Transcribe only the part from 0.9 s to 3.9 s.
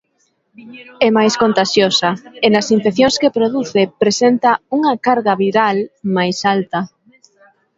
É máis contaxiosa e nas infeccións que produce